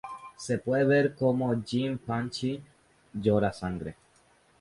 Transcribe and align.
Se 0.35 0.57
puede 0.57 0.83
ver 0.83 1.13
como 1.13 1.61
Jinpachi 1.61 2.59
llora 3.13 3.53
sangre. 3.53 3.95